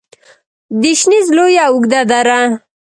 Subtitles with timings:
[0.81, 2.39] د شنیز لویه او اوږده دره